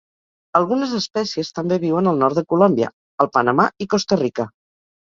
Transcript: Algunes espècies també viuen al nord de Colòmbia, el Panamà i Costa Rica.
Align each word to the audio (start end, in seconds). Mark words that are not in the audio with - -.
Algunes 0.59 0.95
espècies 0.99 1.53
també 1.59 1.79
viuen 1.85 2.11
al 2.13 2.19
nord 2.25 2.41
de 2.41 2.47
Colòmbia, 2.55 2.93
el 3.27 3.35
Panamà 3.39 3.71
i 3.87 3.91
Costa 3.97 4.23
Rica. 4.27 4.53